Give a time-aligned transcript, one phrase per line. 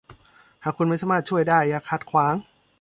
[0.63, 2.35] หากคุณไม่สามารถช่วยได้อย่าขัดขวาง